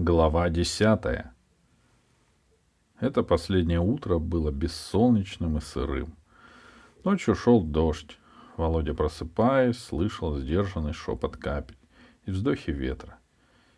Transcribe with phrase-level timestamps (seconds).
[0.00, 1.34] Глава десятая.
[3.00, 6.14] Это последнее утро было бессолнечным и сырым.
[7.02, 8.16] Ночью шел дождь.
[8.56, 11.76] Володя, просыпаясь, слышал сдержанный шепот капель
[12.26, 13.18] и вздохи ветра.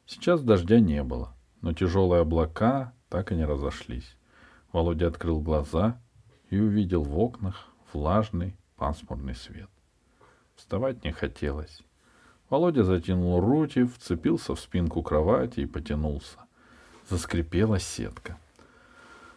[0.04, 4.18] Сейчас дождя не было, но тяжелые облака так и не разошлись.
[4.74, 5.98] Володя открыл глаза
[6.50, 9.70] и увидел в окнах влажный пасмурный свет.
[10.54, 11.80] Вставать не хотелось.
[12.50, 16.36] Володя затянул руки, вцепился в спинку кровати и потянулся.
[17.08, 18.38] Заскрипела сетка.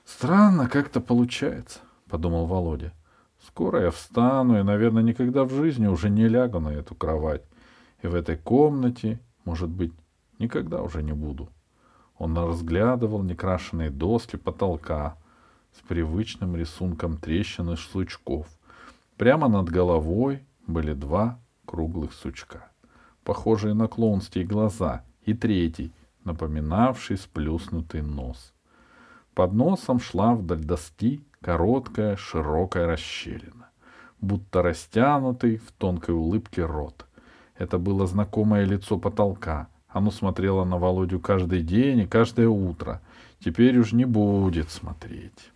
[0.04, 2.92] «Странно как-то получается»,— подумал Володя.
[3.46, 7.44] «Скоро я встану и, наверное, никогда в жизни уже не лягу на эту кровать.
[8.02, 9.94] И в этой комнате, может быть,
[10.40, 11.50] никогда уже не буду».
[12.18, 15.18] Он разглядывал некрашенные доски потолка
[15.78, 18.48] с привычным рисунком трещин и сучков.
[19.18, 22.73] Прямо над головой были два круглых сучка
[23.24, 25.92] похожие на клоунские глаза, и третий,
[26.24, 28.54] напоминавший сплюснутый нос.
[29.34, 33.70] Под носом шла вдоль доски короткая широкая расщелина,
[34.22, 37.06] будто растянутый в тонкой улыбке рот.
[37.58, 39.68] Это было знакомое лицо потолка.
[39.88, 43.02] Оно смотрело на Володю каждый день и каждое утро.
[43.40, 45.52] Теперь уж не будет смотреть.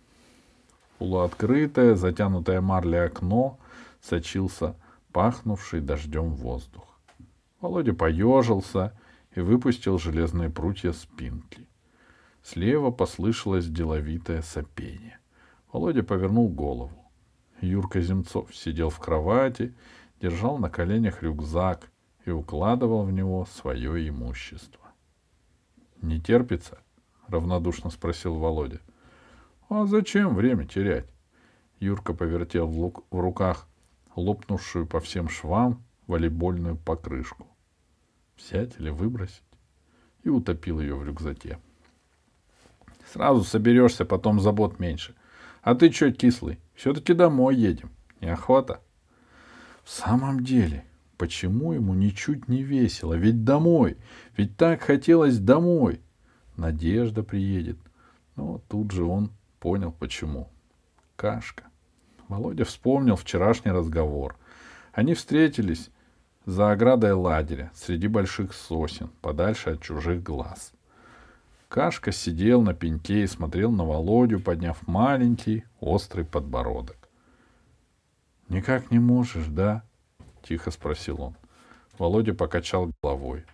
[0.98, 3.58] Полуоткрытое, затянутое марлей окно
[4.00, 4.74] сочился
[5.12, 6.87] пахнувший дождем воздух.
[7.60, 8.96] Володя поежился
[9.34, 11.66] и выпустил железные прутья спинки.
[12.42, 15.18] Слева послышалось деловитое сопение.
[15.72, 17.10] Володя повернул голову.
[17.60, 19.74] Юрка Земцов сидел в кровати,
[20.20, 21.90] держал на коленях рюкзак
[22.24, 24.80] и укладывал в него свое имущество.—
[26.02, 26.78] Не терпится?—
[27.26, 28.80] равнодушно спросил Володя.—
[29.68, 31.10] А зачем время терять?
[31.80, 33.66] Юрка повертел в, в руках
[34.14, 37.46] лопнувшую по всем швам волейбольную покрышку.
[38.36, 39.42] Взять или выбросить?
[40.24, 41.60] И утопил ее в рюкзаке.
[43.12, 45.14] Сразу соберешься, потом забот меньше.
[45.62, 46.58] А ты что, кислый?
[46.74, 47.90] Все-таки домой едем.
[48.20, 48.80] Неохота?
[49.84, 50.84] В самом деле,
[51.16, 53.14] почему ему ничуть не весело?
[53.14, 53.96] Ведь домой.
[54.36, 56.00] Ведь так хотелось домой.
[56.56, 57.78] Надежда приедет.
[58.36, 59.30] Но тут же он
[59.60, 60.50] понял, почему.
[61.16, 61.64] Кашка.
[62.28, 64.36] Володя вспомнил вчерашний разговор.
[64.92, 65.90] Они встретились
[66.48, 70.72] за оградой лагеря, среди больших сосен, подальше от чужих глаз.
[71.68, 76.96] Кашка сидел на пеньке и смотрел на Володю, подняв маленький острый подбородок.—
[78.48, 79.82] Никак не можешь, да?—
[80.42, 81.36] тихо спросил он.
[81.98, 83.44] Володя покачал головой.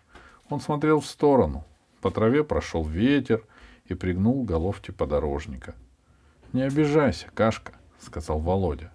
[0.49, 1.65] Он смотрел в сторону.
[2.01, 3.43] По траве прошел ветер
[3.87, 5.75] и пригнул головки подорожника.—
[6.53, 8.93] Не обижайся, Кашка,— сказал Володя.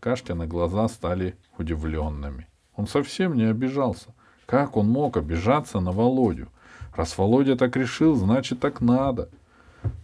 [0.00, 2.48] Кашкины глаза стали удивленными.
[2.78, 4.14] Он совсем не обижался.
[4.46, 6.48] Как он мог обижаться на Володю?
[6.94, 9.30] Раз Володя так решил, значит так надо.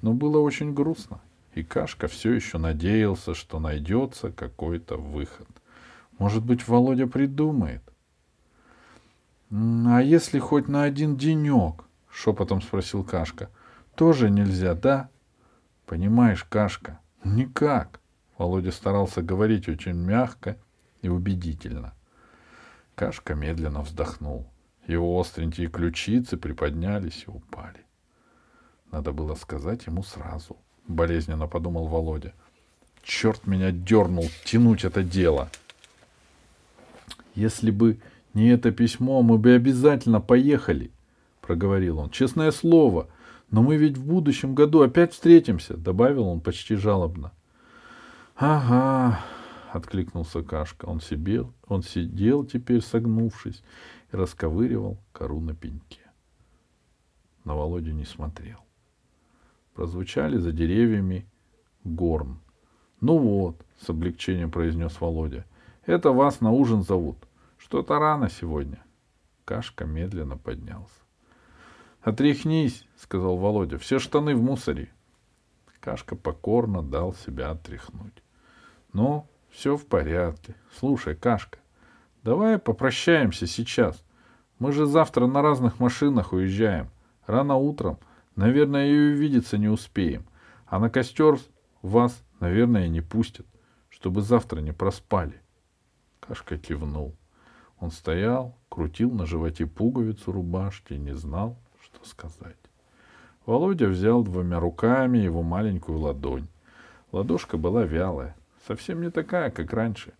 [0.02, 1.20] Но было очень грустно.
[1.54, 5.46] И Кашка все еще надеялся, что найдется какой-то выход.
[6.18, 7.82] Может быть, Володя придумает.—
[9.50, 13.50] А если хоть на один денек?— шепотом спросил Кашка.—
[13.94, 15.10] Тоже нельзя, да?—
[15.86, 18.00] Понимаешь, Кашка, никак.
[18.36, 20.56] Володя старался говорить очень мягко
[21.02, 21.94] и убедительно.—
[22.94, 24.46] Кашка медленно вздохнул.
[24.86, 27.84] Его остренькие ключицы приподнялись и упали.
[28.90, 30.56] Надо было сказать ему сразу,—
[30.88, 32.34] болезненно подумал Володя.
[33.02, 35.50] Черт меня дернул тянуть это дело.
[37.34, 37.98] Если бы
[38.34, 40.92] не это письмо, мы бы обязательно поехали,—
[41.40, 42.10] проговорил он.
[42.10, 43.08] Честное слово,
[43.50, 47.32] но мы ведь в будущем году опять встретимся,— добавил он почти жалобно.—
[48.36, 49.20] Ага,
[49.74, 50.86] откликнулся Кашка.
[50.86, 53.62] Он, сидел, он сидел теперь согнувшись
[54.12, 56.00] и расковыривал кору на пеньке.
[57.44, 58.60] На Володю не смотрел.
[59.74, 61.26] Прозвучали за деревьями
[61.82, 62.38] горн.
[63.00, 65.44] «Ну вот»,— с облегчением произнес Володя,—
[65.86, 67.18] «это вас на ужин зовут.
[67.58, 68.82] Что-то рано сегодня».
[69.44, 70.94] Кашка медленно поднялся.
[72.00, 74.90] «Отряхнись»,— сказал Володя,— «все штаны в мусоре».
[75.80, 78.22] Кашка покорно дал себя отряхнуть.
[78.94, 80.56] «Ну, все в порядке.
[80.78, 81.58] Слушай, Кашка,
[82.22, 84.04] давай попрощаемся сейчас.
[84.58, 86.90] Мы же завтра на разных машинах уезжаем.
[87.26, 87.98] Рано утром.
[88.36, 90.26] Наверное, и увидеться не успеем.
[90.66, 91.38] А на костер
[91.82, 93.46] вас, наверное, не пустят,
[93.88, 95.40] чтобы завтра не проспали.
[96.20, 97.14] Кашка кивнул.
[97.78, 102.56] Он стоял, крутил на животе пуговицу рубашки не знал, что сказать.
[103.46, 106.48] Володя взял двумя руками его маленькую ладонь.
[107.12, 108.34] Ладошка была вялая.
[108.66, 110.14] Совсем не такая, как раньше.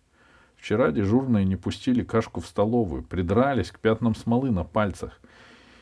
[0.55, 5.19] Вчера дежурные не пустили кашку в столовую, придрались к пятнам смолы на пальцах.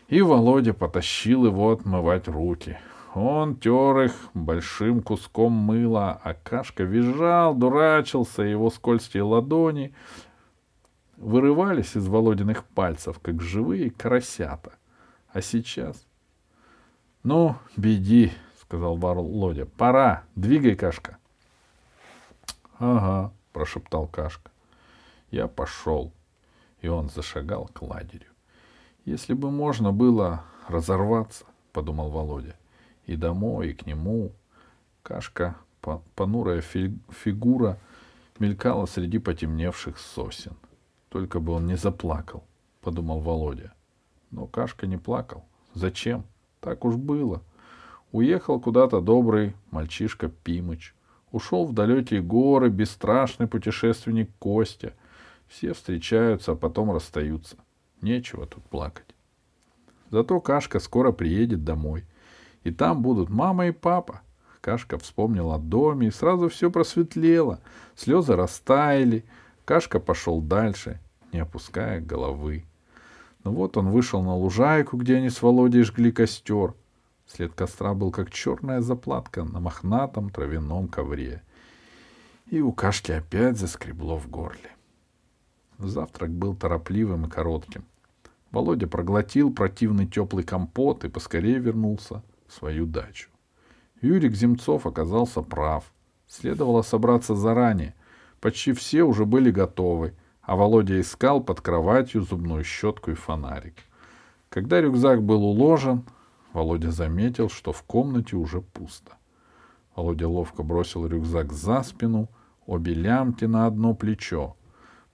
[0.07, 2.77] И Володя потащил его отмывать руки.
[3.13, 9.93] Он тер их большим куском мыла, а Кашка визжал, дурачился, его скользкие ладони
[11.17, 14.73] вырывались из Володиных пальцев, как живые коросята.
[15.31, 16.07] А сейчас...—
[17.23, 21.17] Ну, беди,— сказал Володя.— Пора, двигай, Кашка.—
[22.85, 24.51] Ага,— прошептал Кашка.
[25.31, 26.11] Я пошел.
[26.81, 28.27] И он зашагал к лагерю.
[29.05, 32.57] Если бы можно было разорваться,— подумал Володя,—
[33.05, 34.33] и домой, и к нему.
[35.01, 35.55] Кашка,
[36.15, 37.79] понурая фигура,
[38.37, 40.57] мелькала среди потемневших сосен.
[41.07, 42.43] Только бы он не заплакал,—
[42.81, 43.73] подумал Володя.
[44.29, 45.45] Но Кашка не плакал.
[45.73, 46.25] Зачем?
[46.59, 47.43] Так уж было.
[48.11, 50.93] Уехал куда-то добрый мальчишка Пимыч.
[51.33, 54.93] Ушел в далекие горы бесстрашный путешественник Костя.
[55.47, 57.57] Все встречаются, а потом расстаются.
[58.01, 59.07] Нечего тут плакать.
[60.11, 62.05] Зато Кашка скоро приедет домой.
[62.63, 64.21] И там будут мама и папа.
[64.61, 67.59] Кашка вспомнил о доме, и сразу все просветлело.
[67.95, 69.25] Слезы растаяли.
[69.65, 70.99] Кашка пошел дальше,
[71.31, 72.63] не опуская головы.
[73.43, 76.75] Ну вот он вышел на лужайку, где они с Володей жгли костер.
[77.35, 81.41] След костра был как черная заплатка на мохнатом травяном ковре.
[82.45, 84.69] И у Кашки опять заскребло в горле.
[85.79, 87.85] Завтрак был торопливым и коротким.
[88.51, 93.29] Володя проглотил противный теплый компот и поскорее вернулся в свою дачу.
[93.99, 95.91] Юрик Земцов оказался прав.
[96.27, 97.95] Следовало собраться заранее.
[98.41, 100.13] Почти все уже были готовы,
[100.43, 103.77] а Володя искал под кроватью зубную щетку и фонарик.
[104.49, 106.03] Когда рюкзак был уложен,
[106.53, 109.17] Володя заметил, что в комнате уже пусто.
[109.95, 112.29] Володя ловко бросил рюкзак за спину,
[112.67, 114.55] обе лямки на одно плечо.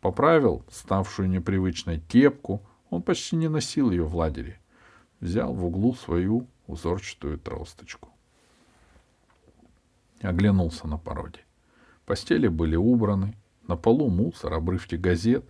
[0.02, 4.60] Поправил ставшую непривычной кепку, он почти не носил ее в лагере.
[5.22, 8.10] Взял в углу свою узорчатую тросточку.
[10.22, 11.40] Оглянулся на породе.
[12.06, 13.36] Постели были убраны,
[13.68, 15.46] на полу мусор, обрывки газет,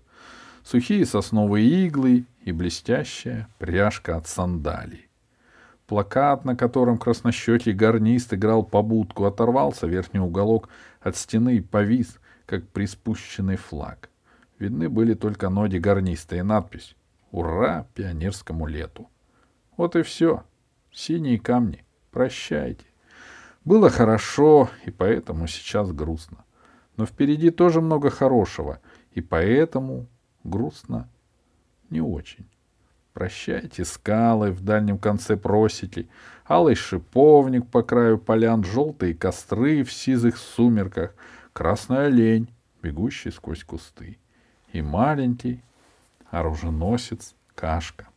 [0.64, 5.09] сухие сосновые иглы и блестящая пряжка от сандалий.
[5.90, 10.70] Плакат, на котором краснощекий гарнист играл побудку, оторвался верхний уголок
[11.02, 14.12] от стены и повис, как приспущенный флаг.
[14.60, 16.96] Видны были только ноги гарниста и надпись
[17.32, 19.10] «Ура пионерскому лету!».
[19.78, 20.44] Вот и все.
[20.92, 21.84] Синие камни.
[22.12, 22.86] Прощайте.
[23.66, 26.46] Было хорошо, и поэтому сейчас грустно.
[26.98, 28.80] Но впереди тоже много хорошего,
[29.14, 30.06] и поэтому
[30.44, 31.10] грустно
[31.90, 32.48] не очень.
[33.20, 36.08] Прощайте скалы в дальнем конце просеки,
[36.48, 41.14] алый шиповник по краю полян, желтые костры в сизых сумерках,
[41.52, 42.48] красный олень,
[42.82, 44.18] бегущий сквозь кусты,
[44.72, 45.62] и маленький
[46.32, 48.08] оруженосец Кашка.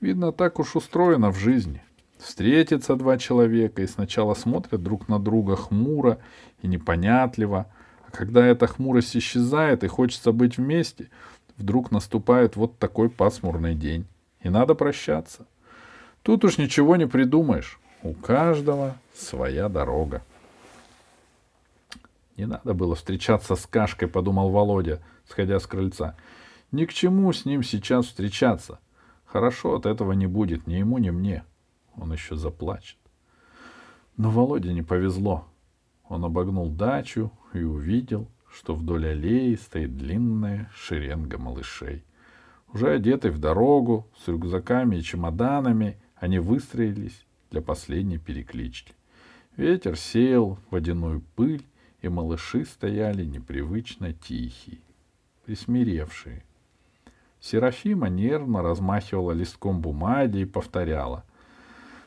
[0.00, 1.82] Видно, так уж устроено в жизни.
[2.16, 6.20] Встретятся два человека и сначала смотрят друг на друга хмуро
[6.62, 7.66] и непонятливо,
[8.06, 11.10] а когда эта хмурость исчезает и хочется быть вместе,
[11.58, 14.06] вдруг наступает вот такой пасмурный день,
[14.40, 15.46] и надо прощаться.
[16.22, 20.22] Тут уж ничего не придумаешь, у каждого своя дорога.
[22.36, 26.14] Не надо было встречаться с Кашкой, подумал Володя, сходя с крыльца.
[26.70, 28.78] Ни к чему с ним сейчас встречаться.
[29.26, 31.44] Хорошо от этого не будет ни ему, ни мне
[32.00, 32.96] он еще заплачет.
[34.16, 35.46] Но Володе не повезло.
[36.08, 42.04] Он обогнул дачу и увидел, что вдоль аллеи стоит длинная шеренга малышей.
[42.72, 48.92] Уже одетые в дорогу, с рюкзаками и чемоданами, они выстроились для последней переклички.
[49.56, 51.64] Ветер сеял водяную пыль,
[52.00, 54.78] и малыши стояли непривычно тихие,
[55.44, 56.44] присмиревшие.
[57.40, 61.24] Серафима нервно размахивала листком бумаги и повторяла.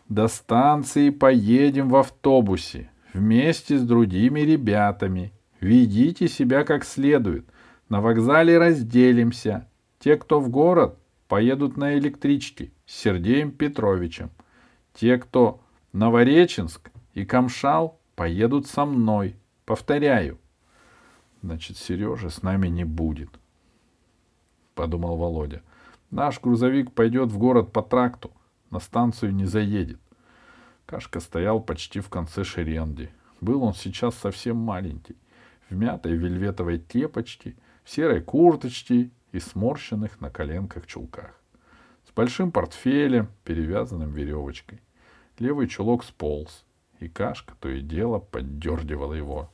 [0.10, 5.32] До станции поедем в автобусе вместе с другими ребятами.
[5.62, 7.48] Ведите себя как следует.
[7.88, 9.70] На вокзале разделимся.
[10.00, 14.32] Те, кто в город, поедут на электричке с Сергеем Петровичем.
[14.94, 15.62] Те, кто
[15.94, 19.38] Новореченск и Камшал, поедут со мной.
[19.66, 20.38] Повторяю.
[21.42, 23.30] Значит, Сережа с нами не будет,
[24.76, 25.62] подумал Володя.
[26.12, 28.32] Наш грузовик пойдет в город по тракту
[28.72, 30.00] на станцию не заедет.
[30.86, 33.12] Кашка стоял почти в конце шеренги.
[33.40, 35.16] Был он сейчас совсем маленький,
[35.72, 41.34] в мятой вельветовой кепочке, в серой курточке и сморщенных на коленках чулках.
[42.08, 44.82] С большим портфелем, перевязанным веревочкой.
[45.40, 46.66] Левый чулок сполз,
[47.00, 49.50] и Кашка то и дело поддергивала его.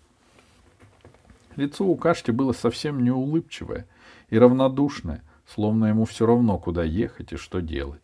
[1.55, 3.88] Лицо у Кашки было совсем неулыбчивое
[4.29, 8.01] и равнодушное, словно ему все равно, куда ехать и что делать.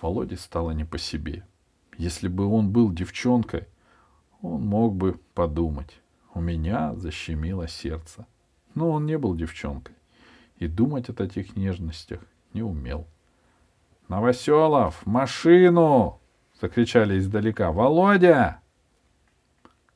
[0.00, 1.44] Володе стало не по себе.
[1.98, 3.66] Если бы он был девчонкой,
[4.40, 6.00] он мог бы подумать.
[6.38, 8.24] У меня защемило сердце.
[8.76, 9.96] Но он не был девчонкой.
[10.58, 12.20] И думать о таких нежностях
[12.54, 13.08] не умел.
[14.06, 16.20] «Новоселов, машину!»—
[16.60, 17.72] закричали издалека.
[17.72, 18.60] «Володя!»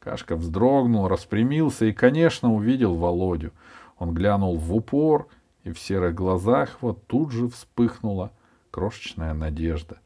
[0.01, 3.53] Кашка вздрогнул, распрямился и, конечно, увидел Володю.
[3.99, 5.29] Он глянул в упор,
[5.63, 8.33] и в серых глазах вот тут же вспыхнула
[8.73, 10.01] крошечная надежда.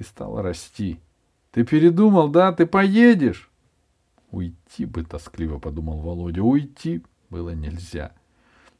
[0.00, 0.98] И стала расти.
[1.52, 2.50] «Ты передумал, да?
[2.50, 3.49] Ты поедешь?»
[4.30, 8.12] «Уйти бы»,— тоскливо подумал Володя,— «уйти было нельзя».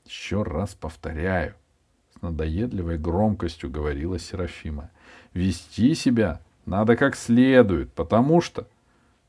[0.04, 1.54] «Еще раз повторяю»,—
[2.16, 4.90] с надоедливой громкостью говорила Серафима,—
[5.34, 8.68] «вести себя надо как следует, потому что...»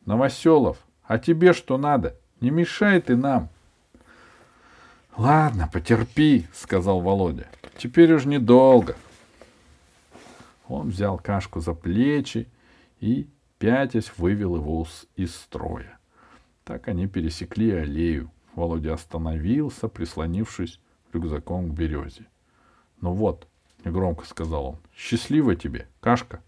[0.05, 2.15] «Новоселов, а тебе что надо?
[2.39, 3.49] Не мешай ты нам!»
[5.15, 7.47] «Ладно, потерпи»,— сказал Володя.
[7.77, 8.95] «Теперь уж недолго».
[10.67, 12.47] Он взял Кашку за плечи
[12.99, 13.27] и,
[13.59, 15.99] пятясь, вывел его из строя.
[16.71, 18.31] Так они пересекли аллею.
[18.55, 20.79] Володя остановился, прислонившись
[21.11, 22.27] рюкзаком к березе.—
[23.01, 23.45] Ну вот,—
[23.83, 26.41] негромко сказал он,— счастливо тебе, Кашка.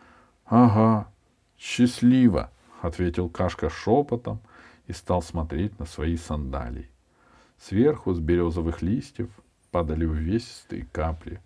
[0.44, 1.10] —Ага,
[1.56, 2.50] счастливо,—
[2.82, 4.40] ответил Кашка шепотом
[4.86, 6.90] и стал смотреть на свои сандалии.
[7.56, 9.30] Сверху с березовых листьев
[9.70, 11.40] падали увесистые капли.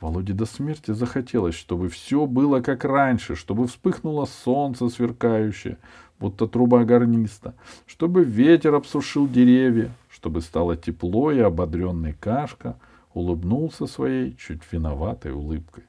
[0.00, 5.78] Володе до смерти захотелось, чтобы все было как раньше, чтобы вспыхнуло солнце сверкающее,
[6.20, 7.54] будто труба гарниста,
[7.86, 12.76] чтобы ветер обсушил деревья, чтобы стало тепло и ободренный Кашка
[13.14, 15.84] улыбнулся своей чуть виноватой улыбкой.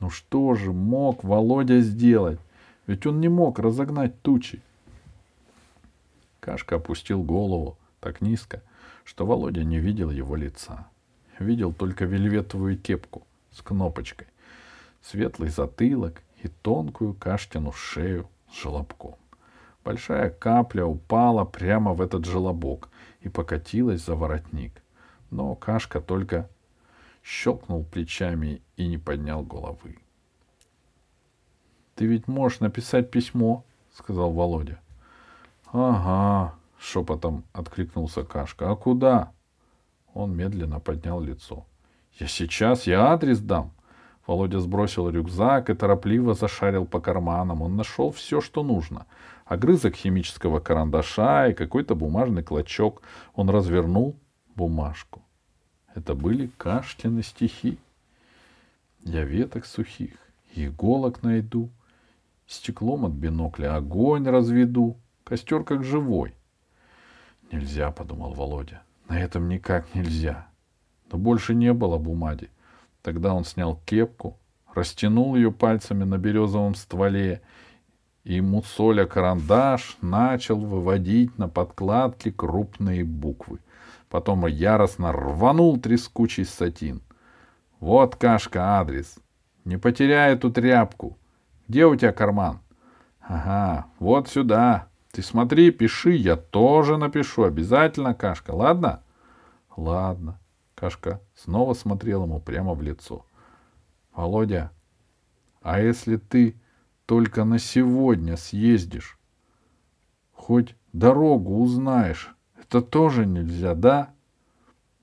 [0.00, 2.38] Ну что же мог Володя сделать?
[2.86, 4.62] Ведь он не мог разогнать тучи.
[6.40, 8.62] Кашка опустил голову так низко,
[9.04, 10.86] что Володя не видел его лица.
[11.38, 14.26] Видел только вельветовую кепку с кнопочкой,
[15.02, 19.16] светлый затылок и тонкую Кашкину шею с желобком.
[19.84, 24.82] Большая капля упала прямо в этот желобок и покатилась за воротник.
[25.30, 26.48] Но Кашка только
[27.22, 29.98] щелкнул плечами и не поднял головы.—
[31.94, 34.80] Ты ведь можешь написать письмо,— сказал Володя.—
[35.72, 39.32] Ага,— шепотом откликнулся Кашка.— А куда?
[40.14, 41.66] Он медленно поднял лицо.—
[42.18, 43.72] Я сейчас, я адрес дам.
[44.28, 47.62] Володя сбросил рюкзак и торопливо зашарил по карманам.
[47.62, 49.06] Он нашел все, что нужно.
[49.46, 53.00] Огрызок химического карандаша и какой-то бумажный клочок.
[53.34, 54.16] Он развернул
[54.54, 55.22] бумажку.
[55.94, 57.78] Это были Кашкины стихи.
[59.02, 60.18] Я веток сухих,
[60.54, 61.70] иголок найду,
[62.46, 66.34] стеклом от бинокля огонь разведу, костер как живой.
[67.50, 68.82] Нельзя, подумал Володя.
[69.08, 70.48] На этом никак нельзя.
[71.10, 72.50] Но больше не было бумаги.
[73.08, 74.36] Тогда он снял кепку,
[74.74, 77.40] растянул ее пальцами на березовом стволе
[78.22, 83.60] и, муцоля карандаш, начал выводить на подкладке крупные буквы.
[84.10, 87.00] Потом яростно рванул трескучий сатин.
[87.80, 89.14] «Вот, Кашка, адрес.
[89.64, 91.16] Не потеряй эту тряпку.
[91.66, 92.60] Где у тебя карман?»
[93.22, 94.88] «Ага, вот сюда.
[95.12, 97.44] Ты смотри, пиши, я тоже напишу.
[97.44, 99.02] Обязательно, Кашка, ладно?
[99.78, 100.38] Ладно.
[100.78, 103.26] Кашка снова смотрел ему прямо в лицо.
[104.14, 104.70] Володя,
[105.60, 106.54] а если ты
[107.04, 109.18] только на сегодня съездишь,
[110.32, 114.10] хоть дорогу узнаешь, это тоже нельзя, да?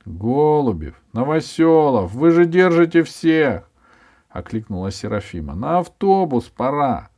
[0.05, 3.69] Голубев, Новоселов, вы же держите всех!—
[4.29, 7.09] окликнула Серафима.— На автобус пора!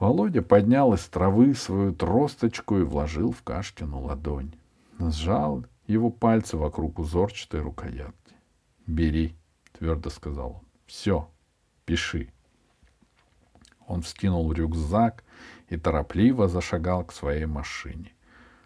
[0.00, 4.52] Володя поднял из травы свою тросточку и вложил в Кашкину ладонь.
[4.98, 8.34] Сжал его пальцы вокруг узорчатой рукоятки.
[8.86, 9.36] «Бери»,—
[9.72, 10.66] твердо сказал он.
[10.86, 11.28] «Все,
[11.84, 12.30] пиши».
[13.86, 15.24] Он вскинул рюкзак
[15.68, 18.12] и торопливо зашагал к своей машине.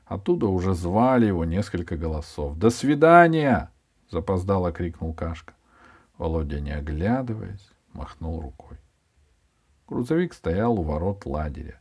[0.07, 2.59] Оттуда уже звали его несколько голосов.
[2.59, 3.71] «До свидания!»—
[4.11, 5.55] запоздало крикнул Кашка.
[6.19, 8.77] Володя, не оглядываясь, махнул рукой.
[9.87, 11.81] Грузовик стоял у ворот лагеря.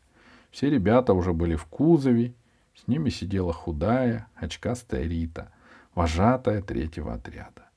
[0.52, 2.34] Все ребята уже были в кузове,
[2.84, 5.52] с ними сидела худая, очкастая Рита,
[5.96, 7.70] вожатая третьего отряда.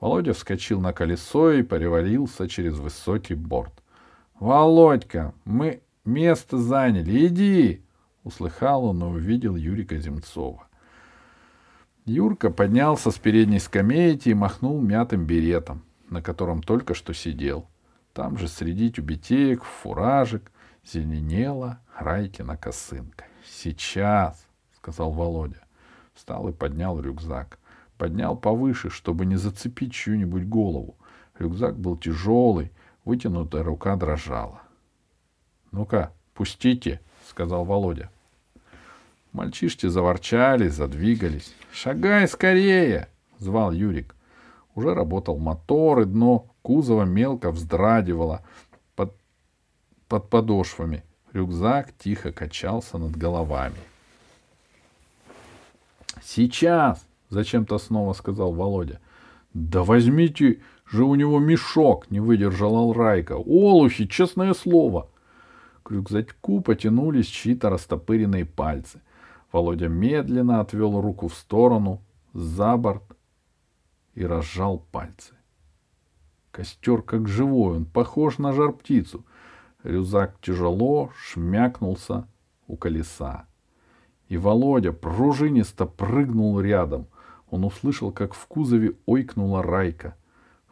[0.00, 3.72] Володя вскочил на колесо и перевалился через высокий борт.—
[4.40, 7.82] Володька, мы место заняли, иди!—
[8.24, 10.68] услыхал он и увидел Юрика Земцова.
[12.04, 17.66] Юрка поднялся с передней скамейки и махнул мятым беретом, на котором только что сидел—
[18.16, 20.50] там же среди тюбетеек, фуражек
[20.82, 23.26] зеленела Райкина косынка.
[23.50, 25.62] «Сейчас!»— сказал Володя.
[26.14, 27.58] Встал и поднял рюкзак.
[27.98, 30.96] Поднял повыше, чтобы не зацепить чью-нибудь голову.
[31.38, 32.72] Рюкзак был тяжелый,
[33.06, 34.62] Вытянутая рука дрожала.
[35.70, 38.10] «Ну-ка, пустите!»— сказал Володя.
[39.30, 41.54] Мальчишки заворчали, задвигались.
[41.72, 44.16] «Шагай скорее!»— звал Юрик.
[44.74, 48.44] Уже работал мотор, и дно кузова мелко вздрагивало
[48.96, 49.16] под,
[50.08, 51.04] под подошвами.
[51.36, 53.76] Рюкзак тихо качался над головами.
[56.22, 59.00] «Сейчас!»— зачем-то снова сказал Володя.
[59.52, 63.34] «Да возьмите же у него мешок!»— не выдержал Алрайка.
[63.36, 65.08] «Олухи, честное слово!»
[65.82, 69.02] К рюкзаку потянулись чьи-то растопыренные пальцы.
[69.52, 72.00] Володя медленно отвел руку в сторону,
[72.32, 73.04] за борт
[74.14, 75.34] и разжал пальцы.
[76.50, 79.24] Костер как живой, он похож на жар-птицу.
[79.86, 82.26] Рюкзак тяжело шмякнулся
[82.66, 83.46] у колеса.
[84.28, 87.06] И Володя пружинисто прыгнул рядом.
[87.50, 90.16] Он услышал, как в кузове ойкнула Райка.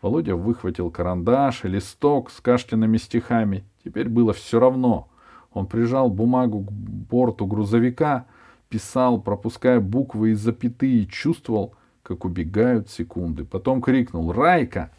[0.02, 3.64] Володя выхватил карандаш и листок с Каштиными стихами.
[3.84, 5.08] Теперь было все равно.
[5.52, 8.26] Он прижал бумагу к борту грузовика,
[8.68, 13.44] писал, пропуская буквы и запятые, чувствовал, как убегают секунды.
[13.44, 14.90] Потом крикнул «Райка!».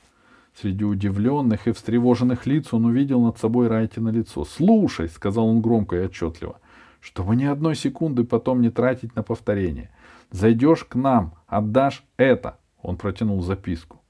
[0.59, 4.45] Среди удивленных и встревоженных лиц он увидел над собой Райтина лицо.
[4.45, 6.57] «Слушай!»— сказал он громко и отчетливо
[7.05, 9.91] чтобы ни одной секунды потом не тратить на повторение.
[10.31, 12.57] Зайдешь к нам, отдашь это.
[12.81, 14.01] Он протянул записку.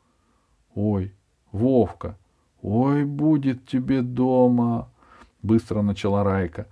[0.75, 1.13] Ой,
[1.51, 2.17] Вовка,
[2.61, 4.89] ой, будет тебе дома,
[5.41, 6.67] быстро начала Райка,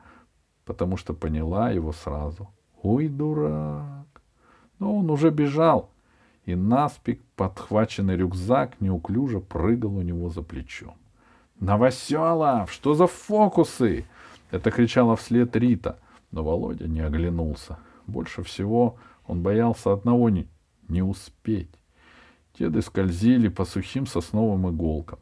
[0.64, 2.50] потому что поняла его сразу.
[2.82, 4.08] Ой, дурак.
[4.80, 5.90] Но он уже бежал,
[6.46, 10.96] и наспех подхваченный рюкзак неуклюже прыгал у него за плечом.
[11.60, 14.06] «Новоселов, что за фокусы?»—
[14.52, 16.00] это кричала вслед Рита.
[16.32, 17.78] Но Володя не оглянулся.
[18.08, 18.98] Больше всего
[19.28, 20.48] он боялся одного не,
[20.90, 21.70] не успеть.
[22.58, 25.20] Теды скользили по сухим сосновым иголкам.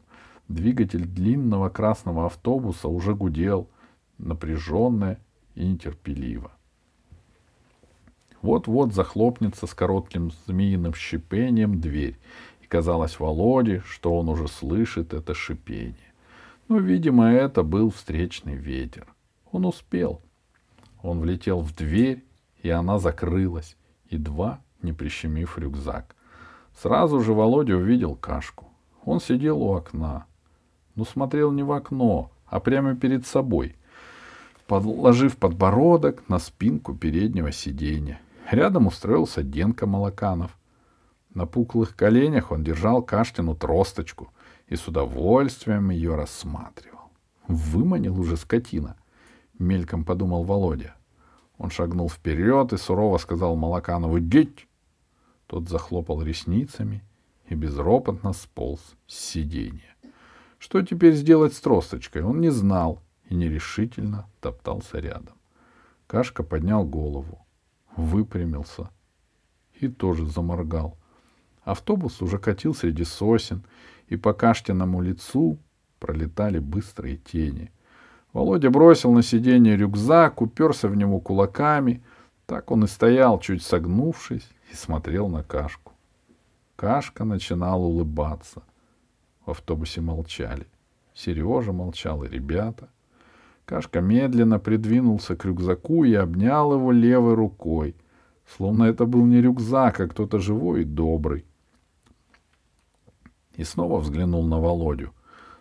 [0.48, 3.68] Двигатель длинного красного автобуса уже гудел,
[4.18, 5.18] напряженно
[5.54, 6.50] и нетерпеливо.
[8.42, 12.18] Вот-вот захлопнется с коротким змеиным шипением дверь,
[12.60, 15.96] и казалось Володе, что он уже слышит это шипение.
[16.68, 19.06] Но, видимо, это был встречный ветер.
[19.50, 20.20] Он успел—
[21.02, 22.24] он влетел в дверь,
[22.62, 23.76] и она закрылась,
[24.08, 26.14] едва не прищемив рюкзак.
[26.80, 28.66] Сразу же Володя увидел кашку.
[29.04, 30.26] Он сидел у окна,
[30.94, 33.76] но смотрел не в окно, а прямо перед собой,
[34.66, 38.20] подложив подбородок на спинку переднего сиденья.
[38.50, 40.58] Рядом устроился Денка Молоканов.
[41.34, 44.32] На пуклых коленях он держал Каштину тросточку
[44.66, 47.10] и с удовольствием ее рассматривал.
[47.48, 48.96] Выманил уже скотина
[49.62, 50.94] мельком подумал Володя.
[51.56, 54.66] Он шагнул вперед и сурово сказал Молоканову «Деть!».
[55.46, 57.02] Тот захлопал ресницами
[57.48, 59.96] и безропотно сполз с сиденья.
[60.58, 65.34] Что теперь сделать с тросточкой, он не знал и нерешительно топтался рядом.
[66.06, 67.44] Кашка поднял голову,
[67.96, 68.90] выпрямился
[69.80, 70.96] и тоже заморгал.
[71.64, 73.62] Автобус уже катил среди сосен,
[74.08, 75.58] и по Каштиному лицу
[75.98, 77.70] пролетали быстрые тени—
[78.32, 82.02] Володя бросил на сиденье рюкзак, уперся в него кулаками.
[82.46, 85.92] Так он и стоял, чуть согнувшись, и смотрел на Кашку.
[86.76, 88.62] Кашка начинал улыбаться.
[89.44, 90.66] В автобусе молчали.
[91.14, 92.88] Сережа молчал и ребята.
[93.64, 97.94] Кашка медленно придвинулся к рюкзаку и обнял его левой рукой,
[98.46, 101.44] словно это был не рюкзак, а кто-то живой и добрый.
[103.56, 105.12] И снова взглянул на Володю.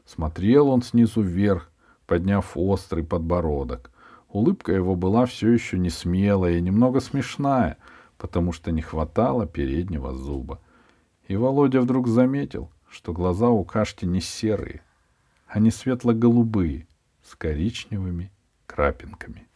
[0.06, 1.72] Смотрел он снизу вверх,
[2.08, 3.92] подняв острый подбородок.
[4.30, 7.78] Улыбка его была все еще не смелая и немного смешная,
[8.18, 10.60] потому что не хватало переднего зуба.
[11.28, 14.82] И Володя вдруг заметил, что глаза у Кашки не серые,
[15.56, 16.88] не светло-голубые,
[17.32, 18.30] с коричневыми
[18.66, 19.48] крапинками.